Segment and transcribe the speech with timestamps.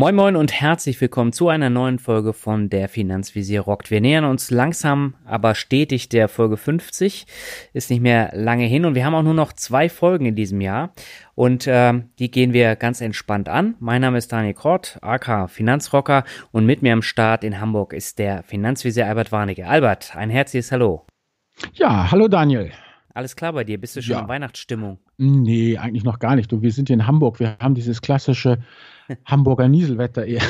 [0.00, 3.90] Moin Moin und herzlich willkommen zu einer neuen Folge von der Finanzvisier rockt.
[3.90, 7.26] Wir nähern uns langsam, aber stetig der Folge 50.
[7.74, 10.62] Ist nicht mehr lange hin und wir haben auch nur noch zwei Folgen in diesem
[10.62, 10.94] Jahr
[11.34, 13.74] und äh, die gehen wir ganz entspannt an.
[13.78, 18.18] Mein Name ist Daniel Kort, AK Finanzrocker und mit mir am Start in Hamburg ist
[18.18, 19.66] der Finanzvisier Albert Warnecke.
[19.66, 21.04] Albert, ein herzliches Hallo.
[21.74, 22.70] Ja, hallo Daniel.
[23.12, 23.78] Alles klar bei dir?
[23.78, 24.20] Bist du schon ja.
[24.22, 24.98] in Weihnachtsstimmung?
[25.18, 26.50] Nee, eigentlich noch gar nicht.
[26.50, 27.38] Du, wir sind hier in Hamburg.
[27.38, 28.60] Wir haben dieses klassische
[29.24, 30.42] Hamburger Nieselwetter eher.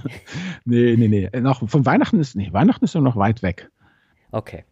[0.64, 1.40] nee, nee, nee.
[1.40, 3.70] Noch, von Weihnachten ist, nee, Weihnachten ist noch weit weg.
[4.32, 4.64] Okay.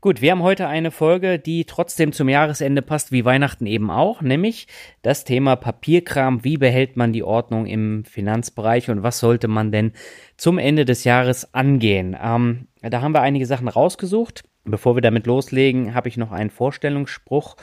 [0.00, 4.22] Gut, wir haben heute eine Folge, die trotzdem zum Jahresende passt, wie Weihnachten eben auch,
[4.22, 4.68] nämlich
[5.02, 6.44] das Thema Papierkram.
[6.44, 9.92] Wie behält man die Ordnung im Finanzbereich und was sollte man denn
[10.38, 12.16] zum Ende des Jahres angehen?
[12.20, 14.44] Ähm, da haben wir einige Sachen rausgesucht.
[14.64, 17.56] Bevor wir damit loslegen, habe ich noch einen Vorstellungsspruch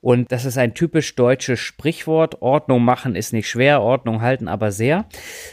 [0.00, 2.42] und das ist ein typisch deutsches Sprichwort.
[2.42, 5.06] Ordnung machen ist nicht schwer, Ordnung halten aber sehr.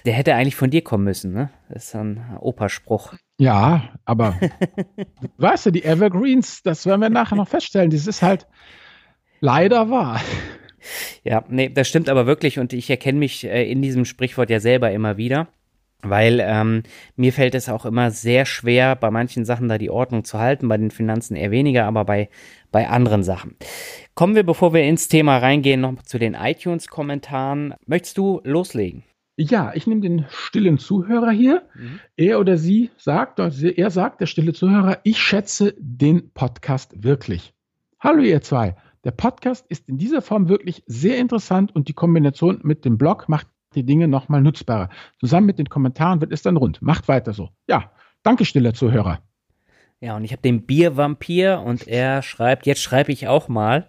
[0.05, 1.49] Der hätte eigentlich von dir kommen müssen, ne?
[1.69, 3.15] Das ist ein Operspruch.
[3.39, 4.37] Ja, aber
[5.37, 8.45] weißt du, die Evergreens, das werden wir nachher noch feststellen, das ist halt
[9.39, 10.21] leider wahr.
[11.23, 14.59] Ja, nee, das stimmt aber wirklich und ich erkenne mich äh, in diesem Sprichwort ja
[14.59, 15.47] selber immer wieder
[16.03, 16.83] weil ähm,
[17.15, 20.67] mir fällt es auch immer sehr schwer, bei manchen Sachen da die Ordnung zu halten,
[20.67, 22.29] bei den Finanzen eher weniger, aber bei,
[22.71, 23.55] bei anderen Sachen.
[24.15, 27.73] Kommen wir, bevor wir ins Thema reingehen, noch zu den iTunes-Kommentaren.
[27.85, 29.03] Möchtest du loslegen?
[29.37, 31.63] Ja, ich nehme den stillen Zuhörer hier.
[31.73, 31.99] Mhm.
[32.15, 37.53] Er oder sie sagt, er sagt, der stille Zuhörer, ich schätze den Podcast wirklich.
[37.99, 38.75] Hallo ihr zwei.
[39.03, 43.29] Der Podcast ist in dieser Form wirklich sehr interessant und die Kombination mit dem Blog
[43.29, 44.89] macht die Dinge nochmal nutzbarer.
[45.19, 46.81] Zusammen mit den Kommentaren wird es dann rund.
[46.81, 47.49] Macht weiter so.
[47.67, 47.91] Ja,
[48.23, 49.21] danke, stiller Zuhörer.
[50.03, 53.87] Ja, und ich habe den Biervampir und er schreibt, jetzt schreibe ich auch mal.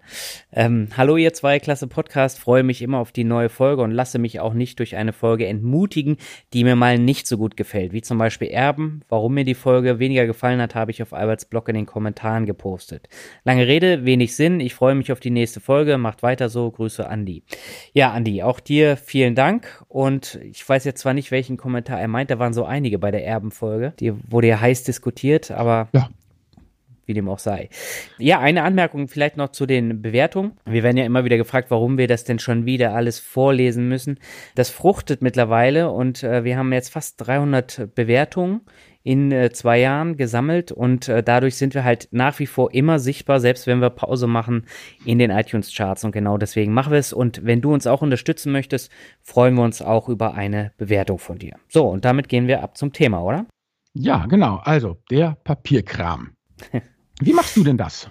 [0.51, 4.19] Ähm, Hallo ihr zwei Klasse Podcast, freue mich immer auf die neue Folge und lasse
[4.19, 6.17] mich auch nicht durch eine Folge entmutigen,
[6.53, 9.01] die mir mal nicht so gut gefällt, wie zum Beispiel Erben.
[9.09, 12.45] Warum mir die Folge weniger gefallen hat, habe ich auf Alberts Blog in den Kommentaren
[12.45, 13.09] gepostet.
[13.43, 14.59] Lange Rede, wenig Sinn.
[14.59, 15.97] Ich freue mich auf die nächste Folge.
[15.97, 16.69] Macht weiter so.
[16.69, 17.41] Grüße Andi.
[17.91, 19.83] Ja, Andi, auch dir vielen Dank.
[19.87, 23.09] Und ich weiß jetzt zwar nicht, welchen Kommentar er meint, da waren so einige bei
[23.09, 23.93] der Erbenfolge.
[23.99, 26.02] Die wurde ja heiß diskutiert, aber ja
[27.05, 27.69] wie dem auch sei.
[28.17, 30.53] Ja, eine Anmerkung vielleicht noch zu den Bewertungen.
[30.65, 34.19] Wir werden ja immer wieder gefragt, warum wir das denn schon wieder alles vorlesen müssen.
[34.55, 38.61] Das fruchtet mittlerweile und äh, wir haben jetzt fast 300 Bewertungen
[39.03, 42.99] in äh, zwei Jahren gesammelt und äh, dadurch sind wir halt nach wie vor immer
[42.99, 44.65] sichtbar, selbst wenn wir Pause machen
[45.05, 47.11] in den iTunes-Charts und genau deswegen machen wir es.
[47.11, 51.37] Und wenn du uns auch unterstützen möchtest, freuen wir uns auch über eine Bewertung von
[51.37, 51.57] dir.
[51.67, 53.45] So, und damit gehen wir ab zum Thema, oder?
[53.93, 54.61] Ja, genau.
[54.63, 56.31] Also der Papierkram.
[57.25, 58.09] Wie machst du denn das?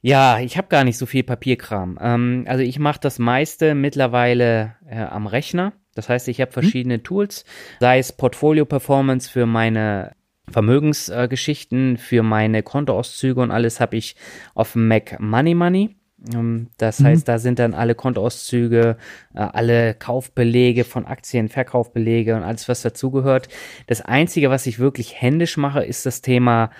[0.00, 1.98] Ja, ich habe gar nicht so viel Papierkram.
[2.00, 5.72] Ähm, also ich mache das meiste mittlerweile äh, am Rechner.
[5.94, 6.54] Das heißt, ich habe hm?
[6.54, 7.02] verschiedene hm.
[7.04, 7.44] Tools,
[7.80, 10.12] sei es Portfolio Performance für meine
[10.50, 14.16] Vermögensgeschichten, äh, für meine Kontoauszüge und alles habe ich
[14.54, 15.96] auf dem Mac Money Money.
[16.34, 17.06] Ähm, das mhm.
[17.06, 18.96] heißt, da sind dann alle Kontoauszüge,
[19.34, 23.48] äh, alle Kaufbelege von Aktien, Verkaufbelege und alles, was dazugehört.
[23.86, 26.70] Das Einzige, was ich wirklich händisch mache, ist das Thema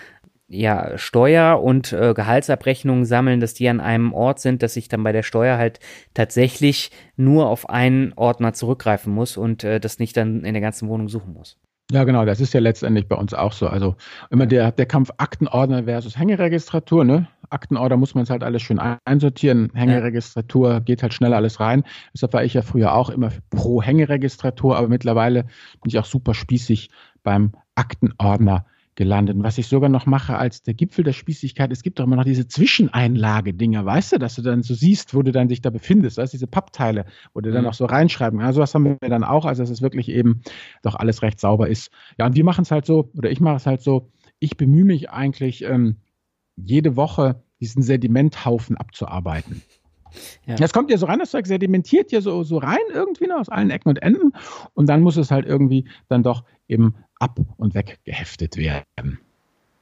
[0.47, 5.03] ja, Steuer und äh, Gehaltsabrechnungen sammeln, dass die an einem Ort sind, dass ich dann
[5.03, 5.79] bei der Steuer halt
[6.13, 10.89] tatsächlich nur auf einen Ordner zurückgreifen muss und äh, das nicht dann in der ganzen
[10.89, 11.57] Wohnung suchen muss.
[11.91, 13.67] Ja, genau, das ist ja letztendlich bei uns auch so.
[13.67, 13.95] Also
[14.31, 17.27] immer der, der Kampf Aktenordner versus Hängeregistratur, ne?
[17.49, 19.69] Aktenordner muss man es halt alles schön einsortieren.
[19.73, 21.83] Hängeregistratur geht halt schneller alles rein.
[22.13, 26.33] Deshalb war ich ja früher auch immer pro Hängeregistratur, aber mittlerweile bin ich auch super
[26.33, 26.89] spießig
[27.21, 29.35] beim Aktenordner gelandet.
[29.35, 32.15] Und was ich sogar noch mache als der Gipfel der Spießigkeit, es gibt doch immer
[32.15, 35.69] noch diese Zwischeneinlage-Dinger, weißt du, dass du dann so siehst, wo du dann dich da
[35.69, 37.69] befindest, weißt du, diese Pappteile, wo du dann mhm.
[37.69, 38.49] auch so reinschreiben kannst.
[38.49, 40.41] Also was haben wir dann auch, also dass es wirklich eben
[40.81, 41.91] doch alles recht sauber ist.
[42.19, 44.85] Ja, und wir machen es halt so, oder ich mache es halt so, ich bemühe
[44.85, 45.97] mich eigentlich ähm,
[46.55, 49.61] jede Woche diesen Sedimenthaufen abzuarbeiten.
[50.45, 50.55] Ja.
[50.55, 53.49] Das kommt ja so rein, das Zeug sedimentiert ja so, so rein irgendwie noch aus
[53.49, 54.33] allen Ecken und Enden
[54.73, 59.19] und dann muss es halt irgendwie dann doch eben ab und weg geheftet werden.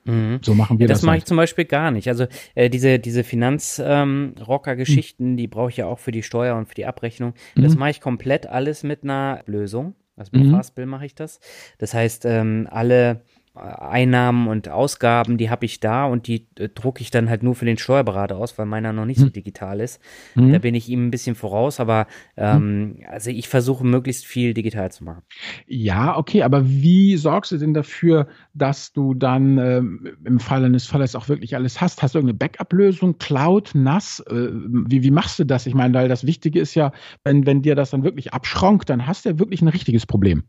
[0.06, 0.40] Mhm.
[0.42, 1.00] So machen wir ja, das.
[1.00, 2.08] Das mache ich zum Beispiel gar nicht.
[2.08, 2.26] Also
[2.56, 5.38] äh, diese, diese Finanzrocker-Geschichten, ähm, mhm.
[5.38, 7.34] die brauche ich ja auch für die Steuer und für die Abrechnung.
[7.56, 7.64] Mhm.
[7.64, 9.96] Das mache ich komplett alles mit einer Lösung.
[10.16, 10.52] Also mit mhm.
[10.52, 11.40] Fastbill mache ich das.
[11.78, 13.22] Das heißt, ähm, alle
[13.54, 17.54] Einnahmen und Ausgaben, die habe ich da und die äh, drucke ich dann halt nur
[17.54, 19.26] für den Steuerberater aus, weil meiner noch nicht hm.
[19.26, 20.00] so digital ist.
[20.36, 20.54] Hm.
[20.54, 22.08] Da bin ich ihm ein bisschen voraus, aber
[22.38, 23.06] ähm, hm.
[23.10, 25.24] also ich versuche möglichst viel digital zu machen.
[25.68, 30.86] Ja, okay, aber wie sorgst du denn dafür, dass du dann ähm, im Fall eines
[30.86, 32.02] Falles auch wirklich alles hast?
[32.02, 34.22] Hast du irgendeine Backup-Lösung, Cloud, NAS?
[34.30, 35.66] Äh, wie, wie machst du das?
[35.66, 36.94] Ich meine, weil das Wichtige ist ja,
[37.26, 40.44] wenn, wenn dir das dann wirklich abschronkt, dann hast du ja wirklich ein richtiges Problem.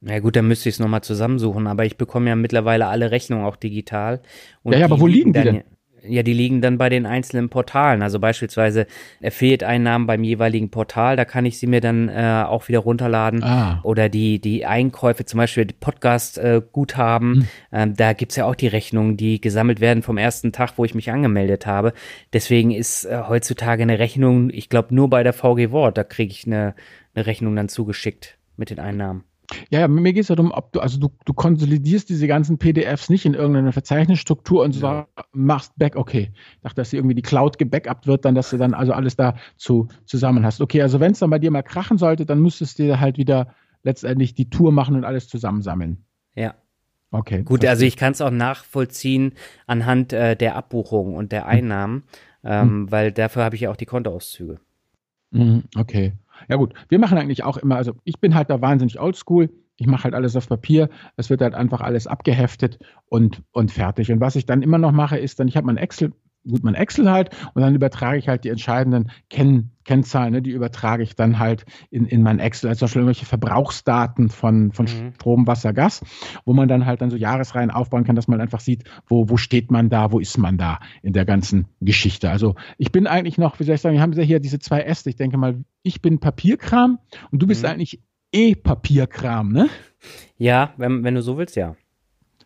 [0.00, 3.44] Na gut, dann müsste ich es nochmal zusammensuchen, aber ich bekomme ja mittlerweile alle Rechnungen
[3.44, 4.20] auch digital.
[4.64, 5.62] ja, ja, aber wo liegen die denn?
[6.08, 8.02] Ja, die liegen dann bei den einzelnen Portalen.
[8.02, 8.86] Also beispielsweise
[9.22, 13.42] Affiliate-Einnahmen beim jeweiligen Portal, da kann ich sie mir dann äh, auch wieder runterladen.
[13.42, 13.80] Ah.
[13.82, 17.48] Oder die, die Einkäufe, zum Beispiel Podcast-Guthaben, äh, hm.
[17.72, 20.94] ähm, da gibt's ja auch die Rechnungen, die gesammelt werden vom ersten Tag, wo ich
[20.94, 21.92] mich angemeldet habe.
[22.32, 26.30] Deswegen ist äh, heutzutage eine Rechnung, ich glaube, nur bei der VG Wort, da kriege
[26.30, 26.74] ich eine,
[27.14, 29.24] eine Rechnung dann zugeschickt mit den Einnahmen.
[29.70, 32.58] Ja, ja mir geht es ja darum, ob du, also du, du konsolidierst diese ganzen
[32.58, 35.08] PDFs nicht in irgendeine Verzeichnisstruktur und so ja.
[35.32, 36.32] machst back, okay.
[36.34, 39.36] Ich dachte, dass irgendwie die Cloud gebackupt wird, dann, dass du dann also alles da
[39.56, 40.60] zu, zusammen hast.
[40.60, 43.54] Okay, also wenn es dann bei dir mal krachen sollte, dann müsstest du halt wieder
[43.82, 46.04] letztendlich die Tour machen und alles zusammensammeln.
[46.34, 46.54] Ja.
[47.12, 47.44] Okay.
[47.44, 49.32] Gut, also ich kann es auch nachvollziehen
[49.66, 51.48] anhand äh, der Abbuchung und der hm.
[51.48, 51.94] Einnahmen,
[52.42, 52.50] hm.
[52.50, 52.90] ähm, hm.
[52.90, 54.58] weil dafür habe ich ja auch die Kontoauszüge.
[55.32, 56.12] Hm, okay.
[56.48, 59.50] Ja gut, wir machen eigentlich auch immer, also ich bin halt da wahnsinnig oldschool.
[59.78, 60.88] Ich mache halt alles auf Papier.
[61.16, 62.78] Es wird halt einfach alles abgeheftet
[63.08, 64.10] und, und fertig.
[64.10, 66.12] Und was ich dann immer noch mache, ist dann, ich habe mein Excel,
[66.48, 70.50] gut, mein Excel halt und dann übertrage ich halt die entscheidenden Kenn Kennzahlen, ne, die
[70.50, 74.86] übertrage ich dann halt in, in mein Excel, also zum Beispiel irgendwelche Verbrauchsdaten von, von
[74.86, 75.14] mhm.
[75.14, 76.02] Strom, Wasser, Gas,
[76.44, 79.36] wo man dann halt dann so Jahresreihen aufbauen kann, dass man einfach sieht, wo, wo
[79.36, 82.30] steht man da, wo ist man da in der ganzen Geschichte.
[82.30, 84.82] Also ich bin eigentlich noch, wie soll ich sagen, wir haben ja hier diese zwei
[84.82, 85.08] Äste.
[85.08, 86.98] Ich denke mal, ich bin Papierkram
[87.30, 87.70] und du bist mhm.
[87.70, 88.02] eigentlich
[88.32, 89.68] eh Papierkram, ne?
[90.36, 91.76] Ja, wenn, wenn du so willst, ja.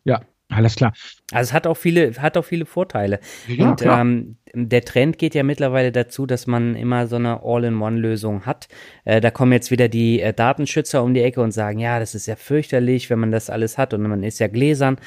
[0.04, 0.20] Ja,
[0.50, 0.92] alles klar.
[1.32, 3.20] Also es hat auch viele, hat auch viele Vorteile.
[3.46, 8.46] Ja, und ähm, der Trend geht ja mittlerweile dazu, dass man immer so eine All-in-One-Lösung
[8.46, 8.68] hat.
[9.04, 12.14] Äh, da kommen jetzt wieder die äh, Datenschützer um die Ecke und sagen, ja, das
[12.14, 14.98] ist ja fürchterlich, wenn man das alles hat und man ist ja gläsern.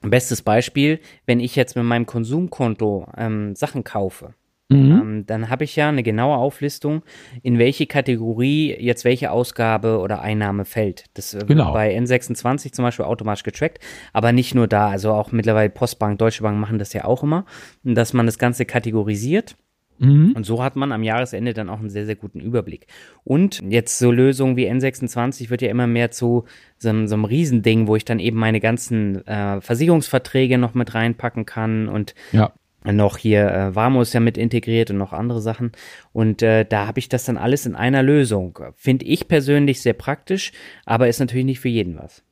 [0.00, 4.34] Bestes Beispiel, wenn ich jetzt mit meinem Konsumkonto ähm, Sachen kaufe,
[4.68, 4.90] Mhm.
[4.90, 7.02] Ähm, dann habe ich ja eine genaue Auflistung,
[7.42, 11.04] in welche Kategorie jetzt welche Ausgabe oder Einnahme fällt.
[11.14, 11.72] Das wird genau.
[11.72, 13.78] bei N26 zum Beispiel automatisch getrackt,
[14.12, 17.46] aber nicht nur da, also auch mittlerweile Postbank, Deutsche Bank machen das ja auch immer,
[17.82, 19.56] dass man das Ganze kategorisiert.
[20.00, 20.32] Mhm.
[20.36, 22.86] Und so hat man am Jahresende dann auch einen sehr, sehr guten Überblick.
[23.24, 26.44] Und jetzt so Lösungen wie N26 wird ja immer mehr zu
[26.76, 30.94] so, einem, so einem Riesending, wo ich dann eben meine ganzen äh, Versicherungsverträge noch mit
[30.94, 32.52] reinpacken kann und ja
[32.92, 35.72] noch hier äh, Warmo ist ja mit integriert und noch andere Sachen.
[36.12, 38.58] Und äh, da habe ich das dann alles in einer Lösung.
[38.74, 40.52] Finde ich persönlich sehr praktisch,
[40.84, 42.22] aber ist natürlich nicht für jeden was.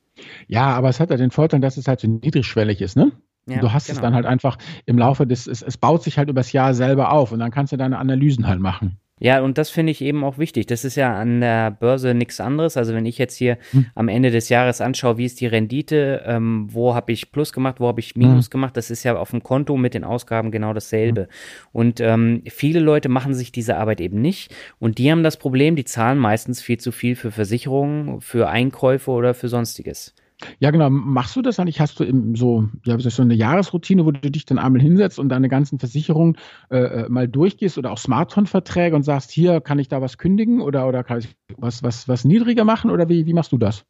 [0.48, 3.12] Ja, aber es hat ja den Vorteil, dass es halt so niedrigschwellig ist, ne?
[3.48, 3.98] Ja, du hast genau.
[3.98, 7.12] es dann halt einfach im Laufe des, es, es baut sich halt übers Jahr selber
[7.12, 8.98] auf und dann kannst du deine Analysen halt machen.
[9.18, 10.66] Ja, und das finde ich eben auch wichtig.
[10.66, 12.76] Das ist ja an der Börse nichts anderes.
[12.76, 13.86] Also wenn ich jetzt hier hm.
[13.94, 17.80] am Ende des Jahres anschaue, wie ist die Rendite, ähm, wo habe ich Plus gemacht,
[17.80, 18.50] wo habe ich Minus hm.
[18.50, 21.22] gemacht, das ist ja auf dem Konto mit den Ausgaben genau dasselbe.
[21.22, 21.28] Hm.
[21.72, 24.54] Und ähm, viele Leute machen sich diese Arbeit eben nicht.
[24.78, 29.10] Und die haben das Problem, die zahlen meistens viel zu viel für Versicherungen, für Einkäufe
[29.10, 30.14] oder für sonstiges.
[30.58, 30.90] Ja, genau.
[30.90, 31.80] Machst du das eigentlich?
[31.80, 35.30] Hast du eben so, ja, so eine Jahresroutine, wo du dich dann einmal hinsetzt und
[35.30, 36.36] deine ganzen Versicherungen
[36.70, 40.60] äh, äh, mal durchgehst oder auch Smartphone-Verträge und sagst, hier kann ich da was kündigen
[40.60, 43.84] oder, oder kann ich was, was, was niedriger machen oder wie, wie machst du das?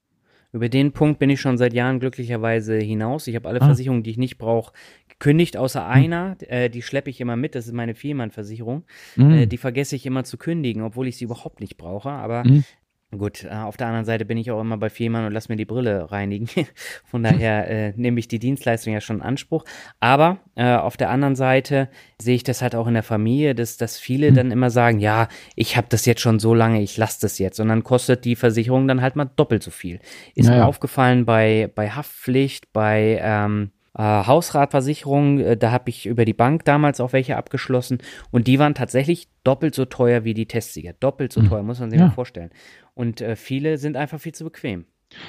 [0.53, 3.27] Über den Punkt bin ich schon seit Jahren glücklicherweise hinaus.
[3.27, 3.67] Ich habe alle ah.
[3.67, 4.73] Versicherungen, die ich nicht brauche,
[5.09, 5.91] gekündigt, außer hm.
[5.91, 6.37] einer.
[6.41, 7.55] Äh, die schleppe ich immer mit.
[7.55, 8.85] Das ist meine Vielmann-Versicherung.
[9.15, 9.31] Hm.
[9.33, 12.11] Äh, die vergesse ich immer zu kündigen, obwohl ich sie überhaupt nicht brauche.
[12.11, 12.65] Aber hm.
[13.13, 15.55] Gut, äh, auf der anderen Seite bin ich auch immer bei Fehmarn und lass mir
[15.55, 16.49] die Brille reinigen.
[17.05, 19.65] Von daher äh, nehme ich die Dienstleistung ja schon in Anspruch.
[20.01, 21.89] Aber äh, auf der anderen Seite
[22.21, 25.29] sehe ich das halt auch in der Familie, dass, dass viele dann immer sagen, ja,
[25.55, 27.61] ich habe das jetzt schon so lange, ich lasse das jetzt.
[27.61, 30.01] Und dann kostet die Versicherung dann halt mal doppelt so viel.
[30.35, 30.63] Ist naja.
[30.63, 36.35] mir aufgefallen bei, bei Haftpflicht, bei ähm, äh, Hausratversicherung, äh, da habe ich über die
[36.35, 37.99] Bank damals auch welche abgeschlossen
[38.31, 40.93] und die waren tatsächlich doppelt so teuer wie die Testsieger.
[41.01, 41.49] Doppelt so mhm.
[41.49, 42.07] teuer, muss man sich ja.
[42.07, 42.51] mal vorstellen.
[42.97, 44.87] Und äh, viele sind einfach viel zu bequem.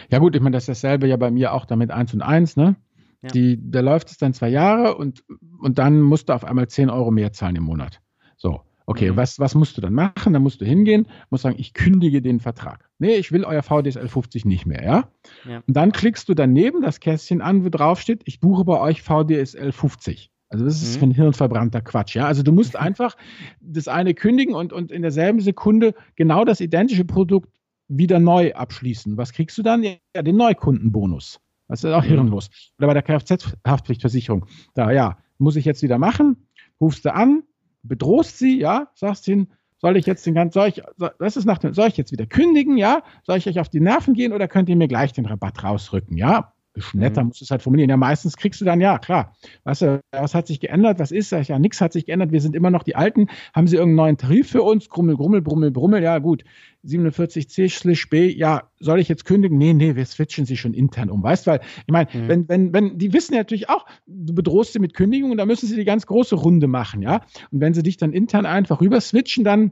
[0.09, 2.55] Ja gut, ich meine, das ist dasselbe ja bei mir auch damit eins und eins,
[2.55, 2.77] ne?
[3.21, 3.29] Ja.
[3.29, 5.23] Die, da läuft es dann zwei Jahre und,
[5.59, 7.99] und dann musst du auf einmal 10 Euro mehr zahlen im Monat.
[8.37, 8.61] So.
[8.85, 9.17] Okay, mhm.
[9.17, 10.31] was, was musst du dann machen?
[10.31, 12.89] Dann musst du hingehen, musst sagen, ich kündige den Vertrag.
[12.99, 15.09] Nee, ich will euer VDSL 50 nicht mehr, ja?
[15.45, 15.61] ja?
[15.67, 19.01] Und dann klickst du daneben das Kästchen an, wo drauf steht, ich buche bei euch
[19.01, 20.31] VDSL 50.
[20.49, 20.99] Also das ist mhm.
[20.99, 22.27] für ein hirnverbrannter Quatsch, ja?
[22.27, 23.17] Also du musst einfach
[23.59, 27.56] das eine kündigen und, und in derselben Sekunde genau das identische Produkt
[27.87, 29.17] wieder neu abschließen.
[29.17, 29.83] Was kriegst du dann?
[29.83, 31.39] Ja, den Neukundenbonus.
[31.67, 32.07] Das ist auch mhm.
[32.07, 32.49] hirnlos.
[32.77, 34.45] Oder bei der Kfz-Haftpflichtversicherung.
[34.73, 36.47] Da, ja, muss ich jetzt wieder machen,
[36.79, 37.43] rufst du an,
[37.83, 40.81] bedrohst sie, ja, sagst ihnen, soll ich jetzt den ganzen, soll ich,
[41.19, 43.03] das ist nach dem, soll ich jetzt wieder kündigen, ja?
[43.23, 46.17] Soll ich euch auf die Nerven gehen oder könnt ihr mir gleich den Rabatt rausrücken,
[46.17, 46.53] ja?
[46.93, 47.27] Netter mhm.
[47.27, 47.89] musst du es halt formulieren.
[47.89, 49.33] Ja, meistens kriegst du dann, ja, klar.
[49.63, 50.99] Weißt du, was hat sich geändert?
[50.99, 51.47] Was ist das?
[51.47, 52.31] Ja, nichts hat sich geändert.
[52.31, 53.27] Wir sind immer noch die Alten.
[53.53, 54.89] Haben sie irgendeinen neuen Tarif für uns?
[54.89, 56.03] Grummel, Grummel, Brummel, Brummel.
[56.03, 56.43] Ja, gut.
[56.85, 58.29] 47c B.
[58.29, 59.57] Ja, soll ich jetzt kündigen?
[59.57, 61.21] Nee, nee, wir switchen sie schon intern um.
[61.23, 62.27] Weißt du, weil, ich meine, mhm.
[62.27, 65.45] wenn, wenn, wenn, die wissen ja natürlich auch, du bedrohst sie mit Kündigung und da
[65.45, 67.21] müssen sie die ganz große Runde machen, ja.
[67.51, 69.71] Und wenn sie dich dann intern einfach rüber switchen, dann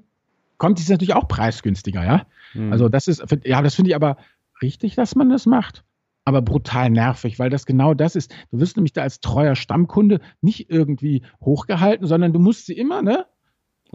[0.58, 2.26] kommt es natürlich auch preisgünstiger, ja.
[2.54, 2.72] Mhm.
[2.72, 4.18] Also das ist, ja, das finde ich aber
[4.62, 5.84] richtig, dass man das macht
[6.26, 8.34] aber brutal nervig, weil das genau das ist.
[8.52, 13.02] Du wirst nämlich da als treuer Stammkunde nicht irgendwie hochgehalten, sondern du musst sie immer,
[13.02, 13.26] ne?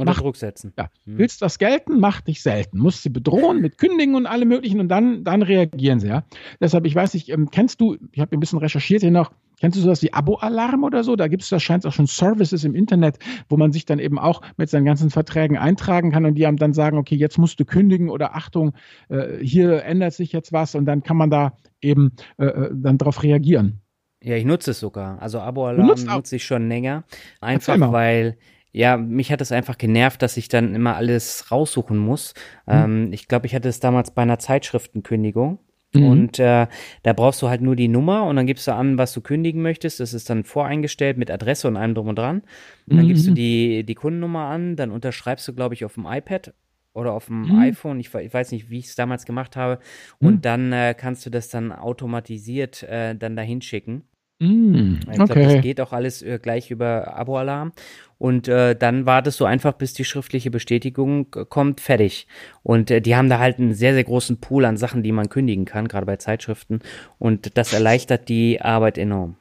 [0.00, 0.72] Unter Druck setzen.
[0.78, 0.90] Ja.
[1.04, 1.18] Hm.
[1.18, 2.78] Willst das gelten, mach dich selten.
[2.78, 6.24] Musst sie bedrohen mit Kündigen und allem möglichen und dann, dann reagieren sie, ja.
[6.60, 9.76] Deshalb, ich weiß nicht, ähm, kennst du, ich habe ein bisschen recherchiert hier noch, Kennst
[9.76, 11.16] du sowas wie Abo-Alarm oder so?
[11.16, 13.18] Da gibt es, da scheint auch schon Services im Internet,
[13.50, 16.72] wo man sich dann eben auch mit seinen ganzen Verträgen eintragen kann und die dann
[16.72, 18.72] sagen, okay, jetzt musst du kündigen oder Achtung,
[19.10, 21.52] äh, hier ändert sich jetzt was und dann kann man da
[21.82, 23.82] eben äh, äh dann darauf reagieren.
[24.22, 25.20] Ja, ich nutze es sogar.
[25.20, 27.04] Also Abo-Alarm nutze ich schon länger.
[27.40, 28.36] Einfach weil
[28.72, 32.34] ja, mich hat es einfach genervt, dass ich dann immer alles raussuchen muss.
[32.66, 32.84] Hm.
[32.84, 35.58] Ähm, ich glaube, ich hatte es damals bei einer Zeitschriftenkündigung.
[35.92, 36.06] Mhm.
[36.06, 36.66] Und äh,
[37.02, 39.62] da brauchst du halt nur die Nummer und dann gibst du an, was du kündigen
[39.62, 40.00] möchtest.
[40.00, 42.42] Das ist dann voreingestellt mit Adresse und allem drum und dran.
[42.86, 43.08] Und dann mhm.
[43.08, 43.34] gibst du mhm.
[43.34, 46.54] die, die Kundennummer an, dann unterschreibst du, glaube ich, auf dem iPad
[46.92, 47.58] oder auf dem mhm.
[47.58, 47.98] iPhone.
[47.98, 49.80] Ich, ich, weiß nicht, wie ich es damals gemacht habe.
[50.20, 50.42] Und mhm.
[50.42, 54.04] dann äh, kannst du das dann automatisiert äh, dann dahin schicken.
[54.40, 55.54] Mm, ich glaube, okay.
[55.54, 57.72] das geht auch alles äh, gleich über Abo-Alarm.
[58.18, 62.26] Und äh, dann wartest du einfach, bis die schriftliche Bestätigung kommt, fertig.
[62.62, 65.28] Und äh, die haben da halt einen sehr, sehr großen Pool an Sachen, die man
[65.28, 66.80] kündigen kann, gerade bei Zeitschriften.
[67.18, 69.36] Und das erleichtert die Arbeit enorm.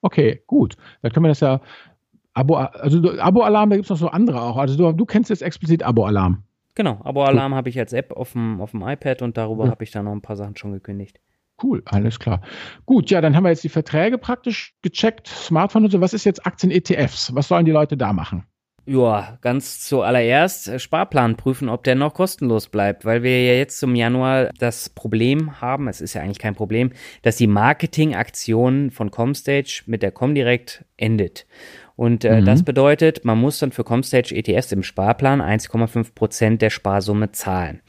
[0.00, 0.76] Okay, gut.
[1.02, 1.60] Dann können wir das ja
[2.34, 4.56] Abo, also Abo-Alarm, da gibt es noch so andere auch.
[4.56, 6.42] Also du, du kennst jetzt explizit Abo-Alarm.
[6.74, 9.70] Genau, Abo-Alarm habe ich als App auf dem, auf dem iPad und darüber ja.
[9.70, 11.20] habe ich dann noch ein paar Sachen schon gekündigt.
[11.62, 12.40] Cool, alles klar.
[12.84, 16.00] Gut, ja, dann haben wir jetzt die Verträge praktisch gecheckt, Smartphone und so.
[16.00, 17.34] Was ist jetzt Aktien-ETFs?
[17.34, 18.44] Was sollen die Leute da machen?
[18.86, 23.78] Ja, ganz zuallererst äh, Sparplan prüfen, ob der noch kostenlos bleibt, weil wir ja jetzt
[23.78, 26.92] zum Januar das Problem haben, es ist ja eigentlich kein Problem,
[27.22, 31.46] dass die Marketingaktion von Comstage mit der Comdirect endet.
[31.96, 32.44] Und äh, mhm.
[32.44, 37.80] das bedeutet, man muss dann für Comstage ETFs im Sparplan 1,5 Prozent der Sparsumme zahlen.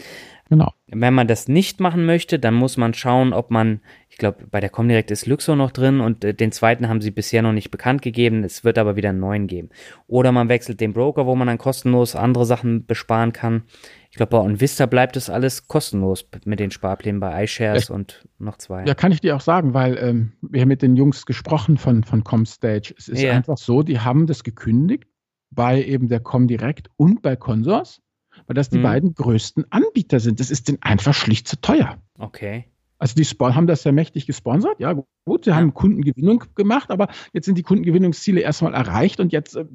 [0.49, 0.73] Genau.
[0.87, 4.59] Wenn man das nicht machen möchte, dann muss man schauen, ob man, ich glaube, bei
[4.59, 7.71] der Comdirect ist Luxo noch drin und äh, den zweiten haben sie bisher noch nicht
[7.71, 8.43] bekannt gegeben.
[8.43, 9.69] Es wird aber wieder einen neuen geben.
[10.05, 13.63] Oder man wechselt den Broker, wo man dann kostenlos andere Sachen besparen kann.
[14.11, 18.27] Ich glaube, bei OnVista bleibt es alles kostenlos mit den Sparplänen bei iShares ja, und
[18.37, 18.85] noch zwei.
[18.85, 22.03] Ja, kann ich dir auch sagen, weil ähm, wir haben mit den Jungs gesprochen von,
[22.03, 22.93] von Comstage.
[22.97, 23.33] Es ist ja.
[23.33, 25.09] einfach so, die haben das gekündigt
[25.49, 28.01] bei eben der Comdirect und bei Consors
[28.47, 28.83] weil das die hm.
[28.83, 30.39] beiden größten Anbieter sind.
[30.39, 31.97] Das ist denen einfach schlicht zu teuer.
[32.17, 32.65] Okay.
[32.97, 34.93] Also die haben das ja mächtig gesponsert, ja
[35.25, 35.57] gut, sie ja.
[35.57, 39.65] haben Kundengewinnung gemacht, aber jetzt sind die Kundengewinnungsziele erstmal erreicht und jetzt, äh,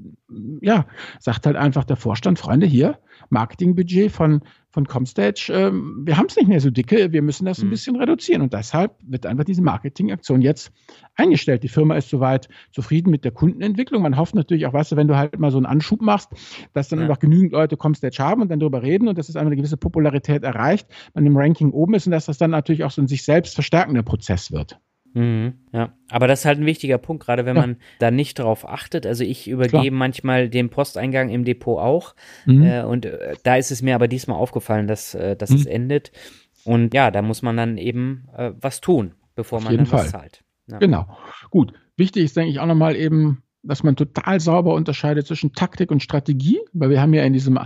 [0.63, 0.87] ja,
[1.19, 2.99] sagt halt einfach der Vorstand, Freunde, hier,
[3.29, 7.59] Marketingbudget von, von Comstage, äh, wir haben es nicht mehr so dicke, wir müssen das
[7.59, 7.71] ein mhm.
[7.71, 10.73] bisschen reduzieren und deshalb wird einfach diese Marketingaktion jetzt
[11.17, 11.63] eingestellt.
[11.63, 14.03] Die Firma ist soweit zufrieden mit der Kundenentwicklung.
[14.03, 16.31] Man hofft natürlich auch, weißt du, wenn du halt mal so einen Anschub machst,
[16.73, 17.07] dass dann ja.
[17.07, 20.45] einfach genügend Leute Comstage haben und dann darüber reden und dass es eine gewisse Popularität
[20.45, 23.25] erreicht, man im Ranking oben ist und dass das dann natürlich auch so ein sich
[23.25, 24.79] selbst verstärkender Prozess wird.
[25.13, 27.63] Mhm, ja, aber das ist halt ein wichtiger Punkt, gerade wenn ja.
[27.63, 29.07] man da nicht drauf achtet.
[29.07, 29.93] Also ich übergebe Klar.
[29.93, 32.15] manchmal den Posteingang im Depot auch
[32.47, 32.63] mhm.
[32.63, 35.57] äh, und äh, da ist es mir aber diesmal aufgefallen, dass, äh, dass mhm.
[35.57, 36.13] es endet.
[36.65, 40.01] Und ja, da muss man dann eben äh, was tun, bevor Auf man dann Fall.
[40.01, 40.45] was zahlt.
[40.69, 40.79] Ja.
[40.79, 41.07] Genau.
[41.51, 41.73] Gut.
[41.97, 46.03] Wichtig ist, denke ich, auch nochmal eben, dass man total sauber unterscheidet zwischen Taktik und
[46.03, 47.59] Strategie, weil wir haben ja in diesem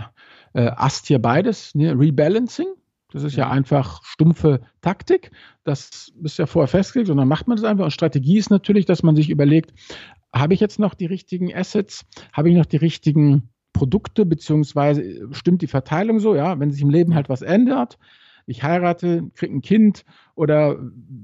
[0.53, 1.91] äh, Ast hier beides, ne?
[1.91, 2.67] Rebalancing.
[3.15, 3.45] Das ist ja.
[3.45, 5.31] ja einfach stumpfe Taktik.
[5.63, 7.85] Das ist ja vorher festgelegt und dann macht man das einfach.
[7.85, 9.73] Und Strategie ist natürlich, dass man sich überlegt,
[10.33, 12.05] habe ich jetzt noch die richtigen Assets?
[12.33, 16.35] Habe ich noch die richtigen Produkte, beziehungsweise stimmt die Verteilung so?
[16.35, 17.97] Ja, wenn sich im Leben halt was ändert,
[18.47, 20.03] ich heirate, kriege ein Kind
[20.35, 20.77] oder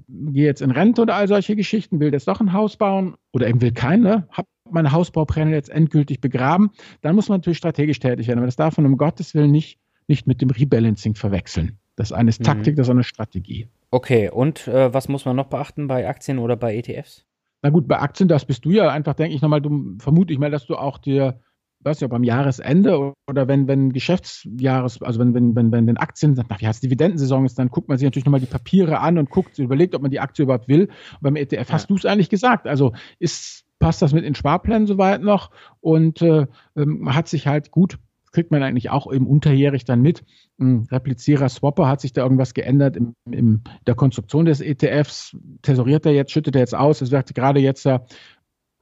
[0.08, 3.50] gehe jetzt in Rente oder all solche Geschichten, will jetzt doch ein Haus bauen oder
[3.50, 4.28] eben will kein, ne?
[4.32, 6.72] habe meine Hausbaupläne jetzt endgültig begraben,
[7.02, 8.40] dann muss man natürlich strategisch tätig werden.
[8.40, 11.81] Aber das darf man um Gottes Willen nicht, nicht mit dem Rebalancing verwechseln.
[11.96, 12.46] Das eine ist mhm.
[12.46, 12.78] Taktik, mhm.
[12.78, 13.68] das eine Strategie.
[13.92, 17.26] Okay, und äh, was muss man noch beachten bei Aktien oder bei ETFs?
[17.62, 20.40] Na gut, bei Aktien, das bist du ja einfach, denke ich nochmal, du vermute ich
[20.40, 21.40] mal, dass du auch dir
[21.84, 26.62] weiß ob am Jahresende oder wenn, wenn Geschäftsjahres, also wenn, wenn, wenn, wenn, Aktien, nach
[26.62, 29.58] wie heißt Dividendensaison ist, dann guckt man sich natürlich nochmal die Papiere an und guckt,
[29.60, 30.86] überlegt, ob man die Aktie überhaupt will.
[30.86, 31.74] Und beim ETF ja.
[31.74, 32.68] hast du es eigentlich gesagt.
[32.68, 36.46] Also ist, passt das mit den Sparplänen soweit noch und äh,
[36.76, 37.98] ähm, hat sich halt gut
[38.32, 40.24] kriegt man eigentlich auch eben unterjährig dann mit.
[40.60, 45.36] Replizierer Swapper hat sich da irgendwas geändert in, in der Konstruktion des ETFs.
[45.62, 47.02] Tesoriert er jetzt, schüttet er jetzt aus.
[47.02, 47.88] Es wird gerade jetzt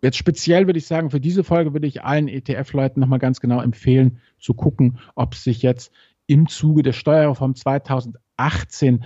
[0.01, 3.61] Jetzt speziell würde ich sagen, für diese Folge würde ich allen ETF-Leuten nochmal ganz genau
[3.61, 5.91] empfehlen, zu gucken, ob sich jetzt
[6.25, 9.03] im Zuge der Steuerreform 2018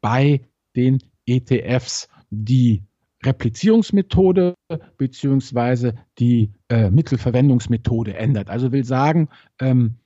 [0.00, 0.42] bei
[0.76, 2.84] den ETFs die
[3.24, 4.54] Replizierungsmethode
[4.96, 8.50] beziehungsweise die äh, Mittelverwendungsmethode ändert.
[8.50, 9.28] Also will sagen,
[9.60, 9.96] ähm,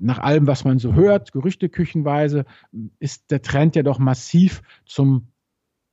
[0.00, 2.44] nach allem, was man so hört, gerüchteküchenweise,
[2.98, 5.28] ist der Trend ja doch massiv zum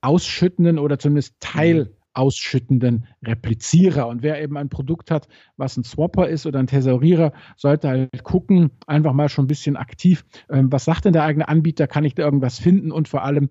[0.00, 4.08] ausschüttenden oder zumindest Teil ausschüttenden Replizierer.
[4.08, 8.24] Und wer eben ein Produkt hat, was ein Swapper ist oder ein Tesorierer, sollte halt
[8.24, 12.04] gucken, einfach mal schon ein bisschen aktiv, ähm, was sagt denn der eigene Anbieter, kann
[12.04, 13.50] ich da irgendwas finden und vor allem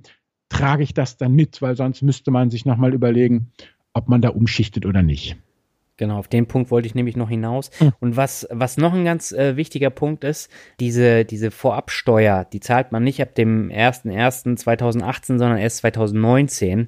[0.50, 3.52] trage ich das dann mit, weil sonst müsste man sich nochmal überlegen,
[3.94, 5.38] ob man da umschichtet oder nicht.
[5.98, 7.72] Genau, auf den Punkt wollte ich nämlich noch hinaus.
[7.82, 7.92] Mhm.
[8.00, 12.94] Und was, was noch ein ganz äh, wichtiger Punkt ist, diese, diese Vorabsteuer, die zahlt
[12.94, 16.88] man nicht ab dem 01.01.2018, sondern erst 2019.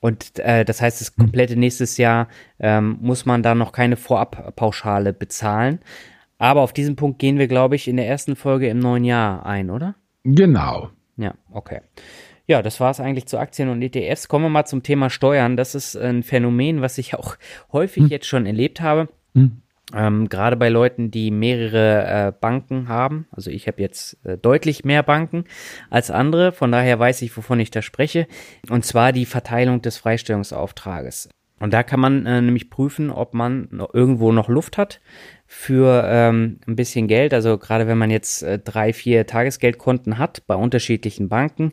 [0.00, 2.28] Und äh, das heißt, das komplette nächstes Jahr
[2.58, 5.80] ähm, muss man da noch keine Vorabpauschale bezahlen.
[6.38, 9.44] Aber auf diesen Punkt gehen wir, glaube ich, in der ersten Folge im neuen Jahr
[9.44, 9.94] ein, oder?
[10.24, 10.88] Genau.
[11.18, 11.80] Ja, okay.
[12.46, 14.28] Ja, das war es eigentlich zu Aktien und ETFs.
[14.28, 15.58] Kommen wir mal zum Thema Steuern.
[15.58, 17.36] Das ist ein Phänomen, was ich auch
[17.72, 18.10] häufig hm.
[18.10, 19.08] jetzt schon erlebt habe.
[19.34, 19.60] Hm.
[19.94, 23.26] Ähm, Gerade bei Leuten, die mehrere äh, Banken haben.
[23.32, 25.44] Also ich habe jetzt äh, deutlich mehr Banken
[25.90, 26.52] als andere.
[26.52, 28.26] Von daher weiß ich, wovon ich da spreche.
[28.70, 31.28] Und zwar die Verteilung des Freistellungsauftrages.
[31.60, 35.00] Und da kann man äh, nämlich prüfen, ob man irgendwo noch Luft hat
[35.50, 37.32] für ähm, ein bisschen Geld.
[37.32, 41.72] Also gerade wenn man jetzt äh, drei, vier Tagesgeldkonten hat bei unterschiedlichen Banken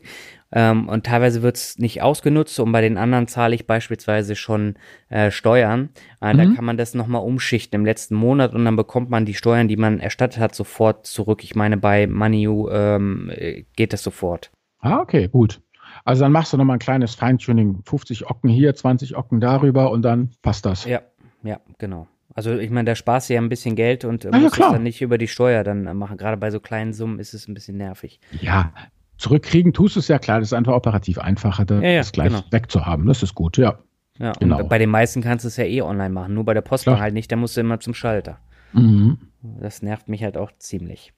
[0.50, 4.76] ähm, und teilweise wird es nicht ausgenutzt und bei den anderen zahle ich beispielsweise schon
[5.10, 5.90] äh, Steuern.
[6.22, 6.38] Äh, mhm.
[6.38, 9.68] Da kann man das nochmal umschichten im letzten Monat und dann bekommt man die Steuern,
[9.68, 11.44] die man erstattet hat, sofort zurück.
[11.44, 13.30] Ich meine, bei MoneyU ähm,
[13.76, 14.50] geht das sofort.
[14.80, 15.60] Ah, okay, gut.
[16.06, 17.82] Also dann machst du nochmal ein kleines Feintuning.
[17.84, 20.86] 50 Ocken hier, 20 Ocken darüber und dann passt das.
[20.86, 21.02] Ja,
[21.42, 22.06] ja, genau.
[22.34, 24.72] Also ich meine, da sparst du ja ein bisschen Geld und äh, musst ja, es
[24.72, 26.16] dann nicht über die Steuer dann äh, machen.
[26.16, 28.20] Gerade bei so kleinen Summen ist es ein bisschen nervig.
[28.40, 28.72] Ja,
[29.16, 32.28] zurückkriegen tust du es ja klar, das ist einfach operativ einfacher, das ja, ja, gleich
[32.28, 32.44] genau.
[32.50, 33.06] wegzuhaben.
[33.06, 33.78] Das ist gut, ja.
[34.18, 34.62] Ja, genau.
[34.62, 37.00] und bei den meisten kannst du es ja eh online machen, nur bei der Postbank
[37.00, 38.38] halt nicht, da musst du immer zum Schalter.
[38.72, 39.18] Mhm.
[39.60, 41.12] Das nervt mich halt auch ziemlich.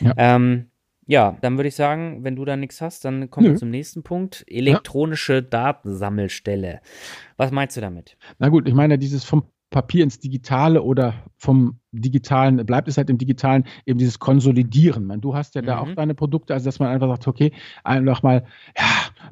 [0.00, 0.70] Ja, ähm,
[1.06, 3.52] ja dann würde ich sagen, wenn du da nichts hast, dann kommen Nö.
[3.52, 4.44] wir zum nächsten Punkt.
[4.48, 5.40] Elektronische ja.
[5.42, 6.80] Datensammelstelle.
[7.36, 8.16] Was meinst du damit?
[8.38, 13.10] Na gut, ich meine, dieses vom Papier ins Digitale oder vom Digitalen, bleibt es halt
[13.10, 15.06] im Digitalen, eben dieses Konsolidieren.
[15.06, 15.66] Man, du hast ja mhm.
[15.66, 17.52] da auch deine Produkte, also dass man einfach sagt, okay,
[17.84, 18.44] einfach mal,
[18.76, 18.84] ja,